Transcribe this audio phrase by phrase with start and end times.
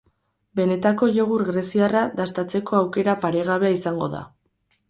[0.59, 4.27] Benetako jogurt greziarra dastatzeko aukera paregabea izango da.